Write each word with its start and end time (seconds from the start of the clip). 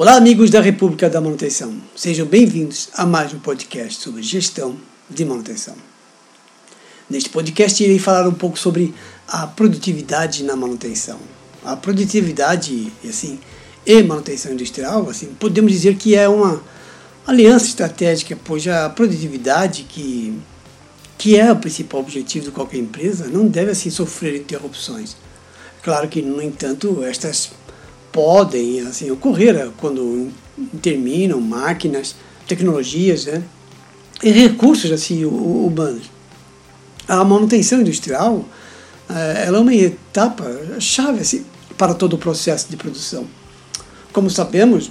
Olá, 0.00 0.14
amigos 0.14 0.48
da 0.48 0.62
República 0.62 1.10
da 1.10 1.20
Manutenção. 1.20 1.74
Sejam 1.94 2.24
bem-vindos 2.24 2.88
a 2.94 3.04
mais 3.04 3.34
um 3.34 3.38
podcast 3.38 4.00
sobre 4.02 4.22
gestão 4.22 4.74
de 5.10 5.26
manutenção. 5.26 5.74
Neste 7.10 7.28
podcast, 7.28 7.84
irei 7.84 7.98
falar 7.98 8.26
um 8.26 8.32
pouco 8.32 8.58
sobre 8.58 8.94
a 9.28 9.46
produtividade 9.46 10.42
na 10.42 10.56
manutenção. 10.56 11.18
A 11.62 11.76
produtividade, 11.76 12.90
assim, 13.06 13.38
e 13.84 14.02
manutenção 14.02 14.52
industrial, 14.54 15.06
assim, 15.10 15.34
podemos 15.38 15.70
dizer 15.70 15.96
que 15.96 16.14
é 16.14 16.26
uma 16.26 16.62
aliança 17.26 17.66
estratégica, 17.66 18.38
pois 18.42 18.66
a 18.66 18.88
produtividade 18.88 19.82
que 19.82 20.34
que 21.18 21.38
é 21.38 21.52
o 21.52 21.56
principal 21.56 22.00
objetivo 22.00 22.46
de 22.46 22.52
qualquer 22.52 22.78
empresa, 22.78 23.26
não 23.26 23.46
deve 23.46 23.72
assim 23.72 23.90
sofrer 23.90 24.36
interrupções. 24.36 25.14
Claro 25.82 26.08
que, 26.08 26.22
no 26.22 26.40
entanto, 26.40 27.04
estas 27.04 27.50
podem 28.12 28.80
assim 28.80 29.10
ocorrer 29.10 29.70
quando 29.76 30.30
terminam 30.82 31.40
máquinas, 31.40 32.14
tecnologias, 32.46 33.26
né? 33.26 33.42
e 34.22 34.30
recursos 34.30 34.90
assim 34.92 35.24
humanos. 35.24 36.10
A 37.08 37.24
manutenção 37.24 37.80
industrial 37.80 38.44
eh, 39.08 39.44
ela 39.46 39.58
é 39.58 39.60
uma 39.60 39.74
etapa 39.74 40.44
chave 40.78 41.20
assim, 41.20 41.44
para 41.76 41.94
todo 41.94 42.14
o 42.14 42.18
processo 42.18 42.68
de 42.68 42.76
produção. 42.76 43.26
Como 44.12 44.28
sabemos, 44.28 44.90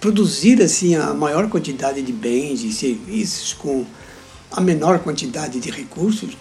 produzir 0.00 0.62
assim 0.62 0.96
a 0.96 1.12
maior 1.12 1.48
quantidade 1.48 2.02
de 2.02 2.12
bens 2.12 2.62
e 2.62 2.72
serviços 2.72 3.52
com 3.52 3.84
a 4.50 4.60
menor 4.60 5.00
quantidade 5.00 5.60
de 5.60 5.70
recursos 5.70 6.36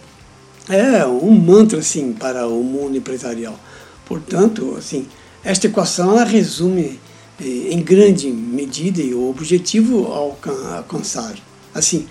é 0.69 1.05
um 1.05 1.31
mantra 1.31 1.79
assim 1.79 2.13
para 2.13 2.47
o 2.47 2.63
mundo 2.63 2.97
empresarial. 2.97 3.59
Portanto, 4.05 4.75
assim, 4.77 5.07
esta 5.43 5.67
equação 5.67 6.11
ela 6.11 6.23
resume 6.23 6.99
eh, 7.39 7.67
em 7.71 7.81
grande 7.81 8.29
medida 8.29 9.01
o 9.15 9.29
objetivo 9.29 10.11
a 10.11 10.77
alcançar. 10.77 11.35
Assim, 11.73 12.07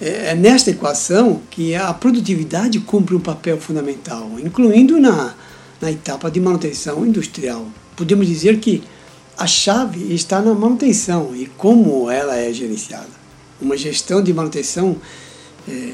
é, 0.00 0.30
é 0.30 0.34
nesta 0.34 0.70
equação 0.70 1.40
que 1.50 1.74
a 1.74 1.92
produtividade 1.94 2.80
cumpre 2.80 3.14
um 3.14 3.20
papel 3.20 3.58
fundamental, 3.58 4.30
incluindo 4.38 5.00
na, 5.00 5.34
na 5.80 5.90
etapa 5.90 6.30
de 6.30 6.40
manutenção 6.40 7.06
industrial. 7.06 7.66
Podemos 7.96 8.26
dizer 8.26 8.58
que 8.58 8.82
a 9.38 9.46
chave 9.46 10.14
está 10.14 10.40
na 10.40 10.54
manutenção 10.54 11.34
e 11.34 11.46
como 11.46 12.10
ela 12.10 12.36
é 12.36 12.52
gerenciada. 12.52 13.16
Uma 13.60 13.76
gestão 13.76 14.22
de 14.22 14.32
manutenção 14.34 14.96
é, 15.68 15.92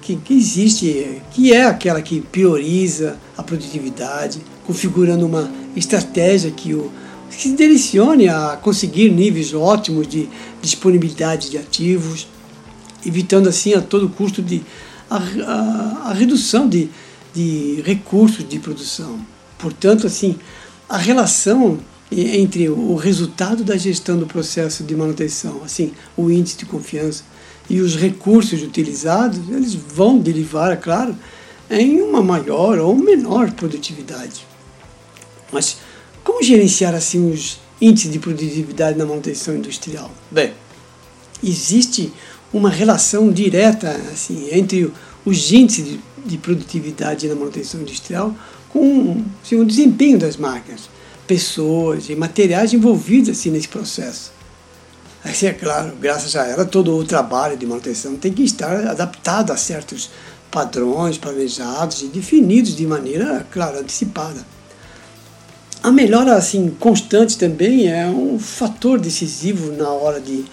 que, 0.00 0.16
que 0.16 0.34
existe, 0.34 1.22
que 1.32 1.52
é 1.52 1.64
aquela 1.64 2.00
que 2.00 2.20
prioriza 2.20 3.18
a 3.36 3.42
produtividade, 3.42 4.40
configurando 4.66 5.26
uma 5.26 5.50
estratégia 5.76 6.50
que 6.50 6.74
o 6.74 6.90
que 7.30 7.48
se 7.48 7.56
direcione 7.56 8.28
a 8.28 8.56
conseguir 8.62 9.10
níveis 9.10 9.52
ótimos 9.52 10.06
de 10.06 10.28
disponibilidade 10.62 11.50
de 11.50 11.58
ativos, 11.58 12.28
evitando 13.04 13.48
assim 13.48 13.74
a 13.74 13.80
todo 13.80 14.08
custo 14.08 14.40
de, 14.40 14.62
a, 15.10 15.16
a, 15.16 16.10
a 16.10 16.12
redução 16.12 16.68
de, 16.68 16.88
de 17.34 17.82
recursos 17.84 18.48
de 18.48 18.58
produção. 18.58 19.18
Portanto, 19.58 20.06
assim, 20.06 20.36
a 20.88 20.96
relação 20.96 21.78
entre 22.12 22.68
o 22.68 22.94
resultado 22.94 23.64
da 23.64 23.76
gestão 23.76 24.16
do 24.16 24.26
processo 24.26 24.84
de 24.84 24.94
manutenção, 24.94 25.62
assim, 25.64 25.92
o 26.16 26.30
índice 26.30 26.58
de 26.58 26.66
confiança 26.66 27.24
e 27.68 27.80
os 27.80 27.96
recursos 27.96 28.62
utilizados, 28.62 29.40
eles 29.48 29.74
vão 29.74 30.18
derivar, 30.18 30.72
é 30.72 30.76
claro, 30.76 31.16
em 31.70 32.00
uma 32.02 32.22
maior 32.22 32.78
ou 32.78 32.94
menor 32.94 33.50
produtividade. 33.52 34.46
Mas 35.52 35.76
como 36.22 36.42
gerenciar 36.42 36.94
assim 36.94 37.30
os 37.30 37.58
índices 37.80 38.10
de 38.10 38.18
produtividade 38.18 38.98
na 38.98 39.04
manutenção 39.04 39.54
industrial? 39.54 40.10
Bem, 40.30 40.52
existe 41.42 42.12
uma 42.52 42.70
relação 42.70 43.30
direta 43.30 43.90
assim 44.12 44.48
entre 44.52 44.92
os 45.24 45.52
índices 45.52 45.84
de, 45.84 46.00
de 46.24 46.38
produtividade 46.38 47.28
na 47.28 47.34
manutenção 47.34 47.80
industrial 47.80 48.34
com 48.68 49.22
assim, 49.42 49.56
o 49.56 49.64
desempenho 49.64 50.18
das 50.18 50.36
máquinas, 50.36 50.88
pessoas 51.26 52.08
e 52.08 52.16
materiais 52.16 52.72
envolvidos 52.72 53.30
assim, 53.30 53.50
nesse 53.50 53.68
processo. 53.68 54.32
Assim, 55.24 55.46
é 55.46 55.52
claro, 55.52 55.94
graças 56.00 56.36
a 56.36 56.46
ela, 56.46 56.64
todo 56.66 56.96
o 56.96 57.04
trabalho 57.04 57.56
de 57.56 57.64
manutenção 57.64 58.16
tem 58.16 58.32
que 58.32 58.42
estar 58.42 58.86
adaptado 58.86 59.52
a 59.52 59.56
certos 59.56 60.10
padrões 60.50 61.16
planejados 61.16 62.02
e 62.02 62.06
definidos 62.06 62.76
de 62.76 62.86
maneira, 62.86 63.46
claro, 63.50 63.78
antecipada. 63.78 64.44
A 65.84 65.92
melhora 65.92 66.34
assim 66.34 66.74
constante 66.80 67.36
também 67.36 67.92
é 67.92 68.06
um 68.06 68.38
fator 68.38 68.98
decisivo 68.98 69.70
na 69.70 69.90
hora 69.90 70.18
de 70.18 70.46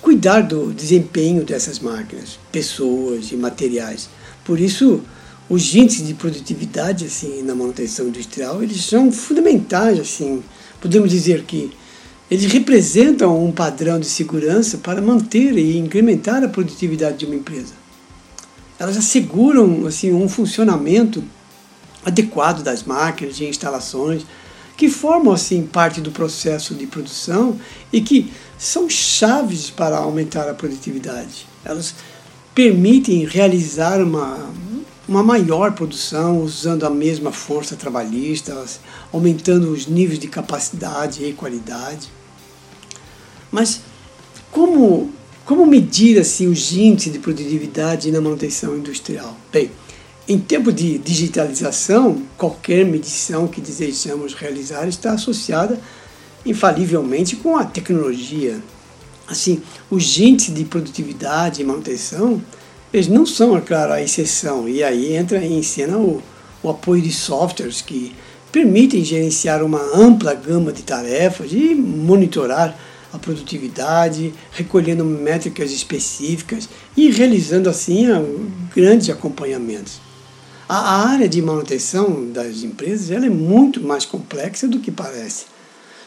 cuidar 0.00 0.40
do 0.40 0.72
desempenho 0.72 1.44
dessas 1.44 1.78
máquinas, 1.78 2.38
pessoas 2.50 3.30
e 3.30 3.36
materiais. 3.36 4.08
Por 4.42 4.58
isso, 4.58 5.02
os 5.50 5.74
índices 5.74 6.06
de 6.06 6.14
produtividade 6.14 7.04
assim 7.04 7.42
na 7.42 7.54
manutenção 7.54 8.08
industrial 8.08 8.62
eles 8.62 8.82
são 8.82 9.12
fundamentais 9.12 10.00
assim. 10.00 10.42
Podemos 10.80 11.10
dizer 11.10 11.42
que 11.42 11.70
eles 12.30 12.50
representam 12.50 13.44
um 13.44 13.52
padrão 13.52 14.00
de 14.00 14.06
segurança 14.06 14.78
para 14.78 15.02
manter 15.02 15.58
e 15.58 15.76
incrementar 15.76 16.42
a 16.42 16.48
produtividade 16.48 17.18
de 17.18 17.26
uma 17.26 17.34
empresa. 17.34 17.74
Elas 18.78 18.96
asseguram 18.96 19.86
assim 19.86 20.10
um 20.10 20.26
funcionamento 20.26 21.22
adequado 22.02 22.62
das 22.62 22.82
máquinas 22.82 23.38
e 23.40 23.44
instalações 23.44 24.24
que 24.80 24.88
formam 24.88 25.34
assim 25.34 25.66
parte 25.66 26.00
do 26.00 26.10
processo 26.10 26.74
de 26.74 26.86
produção 26.86 27.60
e 27.92 28.00
que 28.00 28.32
são 28.56 28.88
chaves 28.88 29.68
para 29.68 29.98
aumentar 29.98 30.48
a 30.48 30.54
produtividade. 30.54 31.46
Elas 31.62 31.94
permitem 32.54 33.26
realizar 33.26 34.00
uma, 34.00 34.38
uma 35.06 35.22
maior 35.22 35.72
produção 35.72 36.42
usando 36.42 36.86
a 36.86 36.88
mesma 36.88 37.30
força 37.30 37.76
trabalhista, 37.76 38.64
aumentando 39.12 39.70
os 39.70 39.86
níveis 39.86 40.18
de 40.18 40.28
capacidade 40.28 41.26
e 41.26 41.34
qualidade. 41.34 42.08
Mas 43.52 43.82
como, 44.50 45.12
como 45.44 45.66
medir 45.66 46.18
assim, 46.18 46.46
os 46.46 46.72
índices 46.72 47.12
de 47.12 47.18
produtividade 47.18 48.10
na 48.10 48.22
manutenção 48.22 48.78
industrial? 48.78 49.36
Bem, 49.52 49.70
em 50.28 50.38
tempo 50.38 50.72
de 50.72 50.98
digitalização, 50.98 52.22
qualquer 52.36 52.84
medição 52.84 53.48
que 53.48 53.60
desejamos 53.60 54.34
realizar 54.34 54.86
está 54.86 55.12
associada 55.12 55.80
infalivelmente 56.44 57.36
com 57.36 57.56
a 57.56 57.64
tecnologia. 57.64 58.60
Assim, 59.26 59.62
os 59.90 60.18
índices 60.18 60.54
de 60.54 60.64
produtividade 60.64 61.60
e 61.60 61.64
manutenção, 61.64 62.42
eles 62.92 63.08
não 63.08 63.24
são, 63.24 63.56
é 63.56 63.60
claro, 63.60 63.92
a 63.92 64.02
exceção. 64.02 64.68
E 64.68 64.82
aí 64.82 65.14
entra 65.14 65.44
em 65.44 65.62
cena 65.62 65.96
o, 65.96 66.22
o 66.62 66.70
apoio 66.70 67.02
de 67.02 67.12
softwares 67.12 67.80
que 67.80 68.14
permitem 68.50 69.04
gerenciar 69.04 69.62
uma 69.62 69.80
ampla 69.94 70.34
gama 70.34 70.72
de 70.72 70.82
tarefas 70.82 71.52
e 71.52 71.74
monitorar 71.74 72.76
a 73.12 73.18
produtividade, 73.18 74.32
recolhendo 74.52 75.04
métricas 75.04 75.72
específicas 75.72 76.68
e 76.96 77.10
realizando 77.10 77.68
assim 77.68 78.06
grandes 78.74 79.10
acompanhamentos. 79.10 80.00
A 80.72 81.08
área 81.08 81.28
de 81.28 81.42
manutenção 81.42 82.30
das 82.30 82.62
empresas 82.62 83.10
ela 83.10 83.26
é 83.26 83.28
muito 83.28 83.80
mais 83.80 84.04
complexa 84.04 84.68
do 84.68 84.78
que 84.78 84.92
parece. 84.92 85.46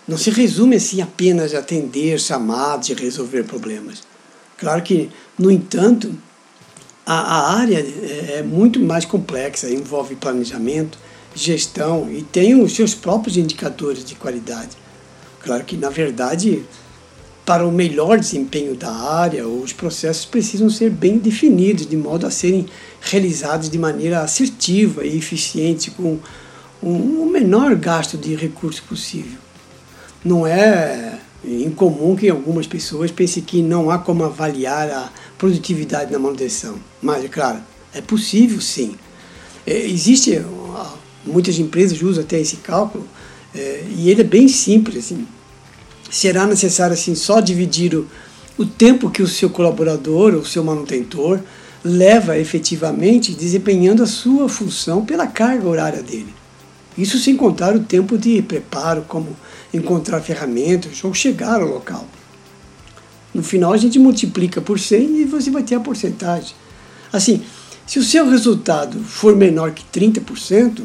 Não 0.07 0.18
se 0.18 0.29
resume 0.29 0.78
assim 0.78 1.01
apenas 1.01 1.53
a 1.53 1.59
atender 1.59 2.18
chamados 2.18 2.88
e 2.88 2.94
resolver 2.94 3.44
problemas. 3.44 4.03
Claro 4.57 4.81
que, 4.81 5.09
no 5.38 5.51
entanto, 5.51 6.16
a, 7.06 7.13
a 7.13 7.57
área 7.57 7.78
é, 7.78 8.35
é 8.38 8.41
muito 8.41 8.79
mais 8.79 9.03
complexa, 9.03 9.69
envolve 9.69 10.16
planejamento, 10.16 10.97
gestão 11.35 12.09
e 12.09 12.22
tem 12.22 12.56
os 12.56 12.74
seus 12.74 12.95
próprios 12.95 13.35
indicadores 13.35 14.06
de 14.06 14.16
qualidade. 14.16 14.78
Claro 15.41 15.66
que, 15.66 15.75
na 15.75 15.90
verdade, 15.90 16.63
para 17.45 17.68
o 17.68 17.72
melhor 17.72 18.19
desempenho 18.19 18.75
da 18.75 18.92
área, 18.92 19.48
os 19.48 19.74
processos 19.74 20.25
precisam 20.25 20.69
ser 20.69 20.90
bem 20.90 21.18
definidos, 21.18 21.86
de 21.86 21.98
modo 21.98 22.25
a 22.25 22.31
serem 22.31 22.66
realizados 23.01 23.69
de 23.69 23.78
maneira 23.78 24.22
assertiva 24.22 25.06
e 25.06 25.18
eficiente, 25.18 25.92
com 25.92 26.18
o 26.81 27.30
menor 27.31 27.75
gasto 27.75 28.18
de 28.18 28.36
recurso 28.36 28.84
possível. 28.84 29.38
Não 30.24 30.48
é 30.48 31.19
incomum 31.44 32.16
que 32.16 32.30
algumas 32.30 32.66
pessoas 32.66 33.12
pensem 33.12 33.44
que 33.44 33.62
não 33.62 33.89
há 33.89 33.98
como 33.98 34.24
avaliar 34.24 34.89
a 34.89 35.12
produtividade 35.38 36.12
na 36.12 36.19
manutenção, 36.19 36.75
mas, 37.01 37.25
é 37.25 37.28
claro, 37.28 37.60
é 37.94 38.00
possível 38.00 38.62
sim. 38.62 38.96
É, 39.68 39.86
existe, 39.86 40.42
muitas 41.25 41.60
empresas 41.60 42.01
usam 42.01 42.24
até 42.24 42.39
esse 42.39 42.57
cálculo, 42.57 43.06
é, 43.54 43.84
e 43.98 44.10
ele 44.10 44.22
é 44.22 44.25
bem 44.25 44.48
simples, 44.48 45.06
assim, 45.06 45.28
será 46.13 46.45
necessário 46.45 46.94
assim 46.94 47.15
só 47.15 47.39
dividir 47.39 47.95
o, 47.95 48.07
o 48.56 48.63
tempo 48.63 49.10
que 49.10 49.24
o 49.24 49.27
seu 49.27 49.50
colaborador, 49.50 50.36
o 50.36 50.45
seu 50.45 50.63
manutentor, 50.63 51.39
leva 51.83 52.38
efetivamente 52.38 53.33
desempenhando 53.33 54.04
a 54.04 54.06
sua 54.06 54.48
função 54.48 55.04
pela 55.04 55.25
carga 55.25 55.68
horária 55.68 56.04
dele. 56.04 56.33
Isso 56.95 57.18
sem 57.18 57.36
contar 57.36 57.75
o 57.75 57.80
tempo 57.80 58.15
de 58.15 58.44
preparo, 58.44 59.04
como 59.07 59.36
encontrar 59.74 60.21
ferramentas 60.21 61.04
ou 61.04 61.15
chegar 61.15 61.60
ao 61.60 61.68
local. 61.68 62.07
No 63.33 63.42
final 63.42 63.74
a 63.74 63.77
gente 63.77 63.98
multiplica 63.98 64.62
por 64.62 64.80
100 64.80 65.21
e 65.21 65.25
você 65.25 65.50
vai 65.50 65.63
ter 65.63 65.74
a 65.74 65.80
porcentagem. 65.80 66.54
Assim, 67.12 67.42
se 67.88 67.98
o 67.98 68.04
seu 68.04 68.30
resultado 68.30 69.00
for 69.00 69.36
menor 69.36 69.71
que 69.71 69.83
30%, 70.00 70.83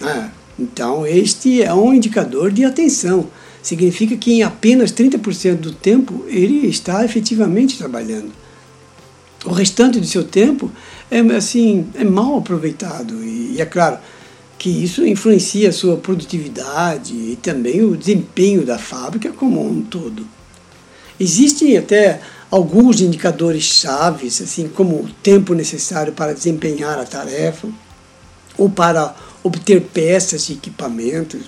ah, 0.00 0.30
então 0.58 1.06
este 1.06 1.62
é 1.62 1.74
um 1.74 1.92
indicador 1.92 2.50
de 2.50 2.64
atenção. 2.64 3.28
Significa 3.62 4.16
que 4.16 4.32
em 4.32 4.42
apenas 4.42 4.92
30% 4.92 5.56
do 5.56 5.72
tempo 5.72 6.24
ele 6.26 6.66
está 6.66 7.04
efetivamente 7.04 7.78
trabalhando. 7.78 8.32
O 9.44 9.52
restante 9.52 10.00
do 10.00 10.06
seu 10.06 10.24
tempo 10.24 10.70
é 11.10 11.20
assim 11.34 11.86
é 11.94 12.04
mal 12.04 12.38
aproveitado 12.38 13.22
e, 13.24 13.54
e 13.56 13.60
é 13.60 13.66
claro 13.66 13.98
que 14.58 14.68
isso 14.68 15.04
influencia 15.06 15.68
a 15.68 15.72
sua 15.72 15.96
produtividade 15.96 17.14
e 17.14 17.36
também 17.42 17.82
o 17.82 17.96
desempenho 17.96 18.64
da 18.64 18.78
fábrica 18.78 19.32
como 19.32 19.64
um 19.64 19.82
todo. 19.82 20.26
Existem 21.18 21.76
até 21.76 22.20
alguns 22.50 23.00
indicadores 23.00 23.64
chaves, 23.64 24.40
assim 24.40 24.68
como 24.68 24.96
o 24.96 25.10
tempo 25.22 25.54
necessário 25.54 26.12
para 26.12 26.34
desempenhar 26.34 26.98
a 26.98 27.04
tarefa 27.04 27.68
ou 28.56 28.68
para 28.68 29.14
obter 29.42 29.82
peças 29.82 30.48
e 30.48 30.52
equipamentos 30.52 31.42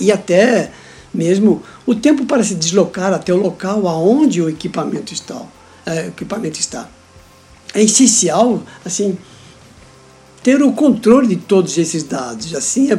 e 0.00 0.12
até 0.12 0.70
mesmo 1.16 1.62
o 1.86 1.94
tempo 1.94 2.26
para 2.26 2.44
se 2.44 2.54
deslocar 2.54 3.12
até 3.12 3.32
o 3.32 3.36
local 3.36 3.88
aonde 3.88 4.42
o 4.42 4.48
equipamento 4.48 5.12
está. 5.12 5.40
É, 5.84 6.08
equipamento 6.08 6.60
está. 6.60 6.88
É 7.74 7.82
essencial, 7.82 8.62
assim, 8.84 9.16
ter 10.42 10.62
o 10.62 10.72
controle 10.72 11.28
de 11.28 11.36
todos 11.36 11.76
esses 11.78 12.02
dados. 12.02 12.54
Assim 12.54 12.92
é, 12.92 12.98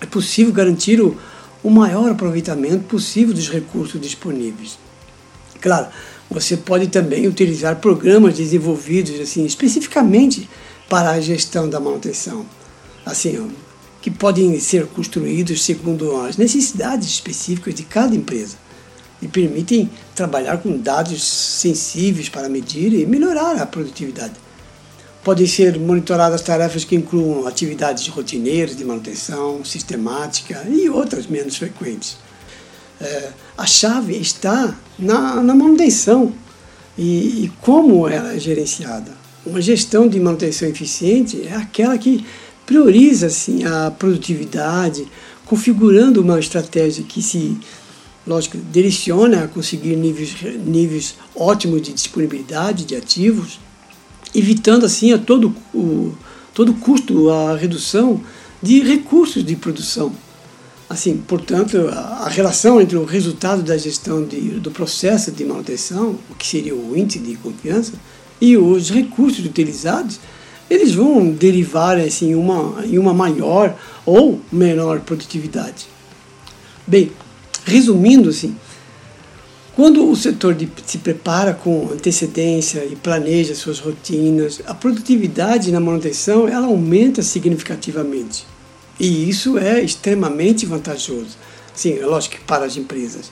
é 0.00 0.06
possível 0.06 0.52
garantir 0.52 1.00
o, 1.00 1.16
o 1.62 1.70
maior 1.70 2.10
aproveitamento 2.10 2.84
possível 2.84 3.34
dos 3.34 3.50
recursos 3.50 4.00
disponíveis. 4.00 4.78
Claro, 5.60 5.88
você 6.30 6.56
pode 6.56 6.88
também 6.88 7.26
utilizar 7.26 7.76
programas 7.76 8.34
desenvolvidos 8.34 9.20
assim 9.20 9.44
especificamente 9.44 10.48
para 10.88 11.10
a 11.10 11.20
gestão 11.20 11.68
da 11.68 11.80
manutenção, 11.80 12.46
assim, 13.04 13.50
que 14.06 14.10
podem 14.12 14.60
ser 14.60 14.86
construídos 14.86 15.64
segundo 15.64 16.20
as 16.20 16.36
necessidades 16.36 17.08
específicas 17.08 17.74
de 17.74 17.82
cada 17.82 18.14
empresa 18.14 18.56
e 19.20 19.26
permitem 19.26 19.90
trabalhar 20.14 20.58
com 20.58 20.78
dados 20.78 21.24
sensíveis 21.24 22.28
para 22.28 22.48
medir 22.48 22.92
e 22.92 23.04
melhorar 23.04 23.60
a 23.60 23.66
produtividade. 23.66 24.34
Podem 25.24 25.44
ser 25.44 25.76
monitoradas 25.80 26.40
tarefas 26.42 26.84
que 26.84 26.94
incluam 26.94 27.48
atividades 27.48 28.06
rotineiras 28.06 28.76
de 28.76 28.84
manutenção, 28.84 29.64
sistemática 29.64 30.64
e 30.70 30.88
outras 30.88 31.26
menos 31.26 31.56
frequentes. 31.56 32.16
É, 33.00 33.30
a 33.58 33.66
chave 33.66 34.16
está 34.16 34.72
na, 34.96 35.42
na 35.42 35.52
manutenção 35.52 36.32
e, 36.96 37.46
e 37.46 37.52
como 37.60 38.06
ela 38.06 38.34
é 38.34 38.38
gerenciada. 38.38 39.10
Uma 39.44 39.60
gestão 39.60 40.06
de 40.06 40.20
manutenção 40.20 40.68
eficiente 40.68 41.44
é 41.44 41.56
aquela 41.56 41.98
que 41.98 42.24
prioriza 42.66 43.28
assim, 43.28 43.64
a 43.64 43.90
produtividade, 43.90 45.06
configurando 45.46 46.20
uma 46.20 46.38
estratégia 46.38 47.04
que 47.04 47.22
se, 47.22 47.56
lógico, 48.26 48.58
direciona 48.72 49.44
a 49.44 49.48
conseguir 49.48 49.96
níveis, 49.96 50.34
níveis 50.64 51.14
ótimos 51.34 51.80
de 51.80 51.92
disponibilidade 51.92 52.84
de 52.84 52.96
ativos 52.96 53.60
evitando 54.34 54.84
assim 54.84 55.12
a 55.12 55.18
todo 55.18 55.54
o 55.72 56.12
todo 56.52 56.72
custo 56.72 57.30
a 57.30 57.54
redução 57.54 58.22
de 58.62 58.80
recursos 58.80 59.44
de 59.44 59.54
produção. 59.56 60.10
Assim, 60.88 61.18
portanto, 61.18 61.76
a, 61.88 62.24
a 62.24 62.28
relação 62.30 62.80
entre 62.80 62.96
o 62.96 63.04
resultado 63.04 63.62
da 63.62 63.76
gestão 63.76 64.24
de, 64.24 64.40
do 64.58 64.70
processo 64.70 65.30
de 65.30 65.44
manutenção, 65.44 66.18
o 66.30 66.34
que 66.34 66.46
seria 66.46 66.74
o 66.74 66.96
índice 66.96 67.18
de 67.18 67.36
confiança, 67.36 67.92
e 68.40 68.56
os 68.56 68.88
recursos 68.88 69.44
utilizados, 69.44 70.18
eles 70.68 70.94
vão 70.94 71.30
derivar 71.30 71.98
assim, 71.98 72.34
uma, 72.34 72.84
em 72.84 72.98
uma 72.98 73.14
maior 73.14 73.76
ou 74.04 74.40
menor 74.50 75.00
produtividade. 75.00 75.86
Bem, 76.86 77.12
resumindo 77.64 78.28
assim, 78.30 78.54
quando 79.76 80.08
o 80.08 80.16
setor 80.16 80.54
de, 80.54 80.68
se 80.86 80.98
prepara 80.98 81.52
com 81.52 81.90
antecedência 81.92 82.84
e 82.84 82.96
planeja 82.96 83.54
suas 83.54 83.78
rotinas, 83.78 84.62
a 84.66 84.74
produtividade 84.74 85.70
na 85.70 85.80
manutenção 85.80 86.48
ela 86.48 86.66
aumenta 86.66 87.22
significativamente. 87.22 88.46
E 88.98 89.28
isso 89.28 89.58
é 89.58 89.82
extremamente 89.82 90.64
vantajoso. 90.64 91.36
Sim, 91.74 91.98
é 91.98 92.06
lógico 92.06 92.36
que 92.36 92.40
para 92.44 92.64
as 92.64 92.78
empresas. 92.78 93.30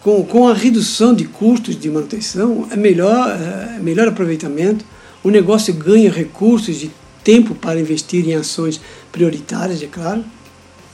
Com, 0.00 0.22
com 0.22 0.46
a 0.46 0.54
redução 0.54 1.12
de 1.12 1.24
custos 1.24 1.76
de 1.76 1.90
manutenção, 1.90 2.68
é 2.70 2.76
melhor, 2.76 3.36
é 3.76 3.80
melhor 3.80 4.06
aproveitamento, 4.06 4.84
o 5.24 5.30
negócio 5.30 5.72
ganha 5.74 6.12
recursos 6.12 6.82
e 6.82 6.90
tempo 7.24 7.54
para 7.54 7.80
investir 7.80 8.28
em 8.28 8.34
ações 8.34 8.80
prioritárias, 9.10 9.82
é 9.82 9.86
claro. 9.86 10.22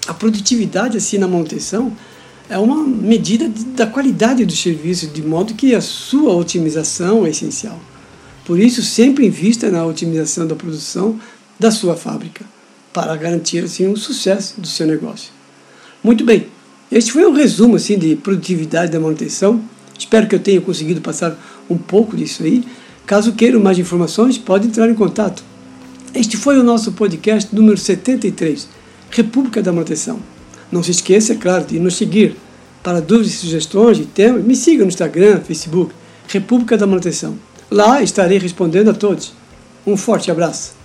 A 0.06 0.14
produtividade 0.14 0.96
assim 0.96 1.18
na 1.18 1.26
manutenção 1.28 1.94
é 2.48 2.56
uma 2.56 2.82
medida 2.82 3.50
da 3.76 3.86
qualidade 3.86 4.44
do 4.44 4.56
serviço, 4.56 5.08
de 5.08 5.22
modo 5.22 5.54
que 5.54 5.74
a 5.74 5.80
sua 5.80 6.32
otimização 6.34 7.26
é 7.26 7.30
essencial. 7.30 7.78
Por 8.44 8.58
isso, 8.58 8.82
sempre 8.82 9.26
invista 9.26 9.70
na 9.70 9.84
otimização 9.84 10.46
da 10.46 10.54
produção 10.54 11.20
da 11.58 11.70
sua 11.70 11.94
fábrica, 11.94 12.44
para 12.92 13.14
garantir 13.16 13.64
assim 13.64 13.86
o 13.86 13.96
sucesso 13.96 14.60
do 14.60 14.66
seu 14.66 14.86
negócio. 14.86 15.30
Muito 16.02 16.24
bem, 16.24 16.46
este 16.90 17.12
foi 17.12 17.24
um 17.26 17.32
resumo 17.32 17.76
assim 17.76 17.98
de 17.98 18.16
produtividade 18.16 18.90
da 18.90 18.98
manutenção. 18.98 19.62
Espero 19.96 20.26
que 20.26 20.34
eu 20.34 20.40
tenha 20.40 20.60
conseguido 20.60 21.00
passar 21.00 21.36
um 21.68 21.76
pouco 21.76 22.16
disso 22.16 22.42
aí. 22.42 22.64
Caso 23.10 23.32
queiram 23.32 23.58
mais 23.58 23.76
informações, 23.76 24.38
pode 24.38 24.68
entrar 24.68 24.88
em 24.88 24.94
contato. 24.94 25.42
Este 26.14 26.36
foi 26.36 26.56
o 26.60 26.62
nosso 26.62 26.92
podcast 26.92 27.52
número 27.52 27.76
73, 27.76 28.68
República 29.10 29.60
da 29.60 29.72
Manutenção. 29.72 30.20
Não 30.70 30.80
se 30.80 30.92
esqueça, 30.92 31.32
é 31.32 31.36
claro, 31.36 31.64
de 31.64 31.80
nos 31.80 31.96
seguir. 31.96 32.36
Para 32.84 33.00
dúvidas, 33.00 33.32
sugestões 33.32 33.98
e 33.98 34.06
temas, 34.06 34.44
me 34.44 34.54
siga 34.54 34.84
no 34.84 34.90
Instagram, 34.90 35.40
Facebook, 35.40 35.92
República 36.28 36.78
da 36.78 36.86
Manutenção. 36.86 37.36
Lá 37.68 38.00
estarei 38.00 38.38
respondendo 38.38 38.90
a 38.90 38.94
todos. 38.94 39.32
Um 39.84 39.96
forte 39.96 40.30
abraço. 40.30 40.79